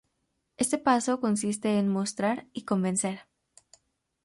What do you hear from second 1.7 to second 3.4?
en mostrar y convencer.